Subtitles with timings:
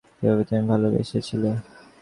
[0.21, 1.49] যেভাবে তুমি ভালবেসেছিলে।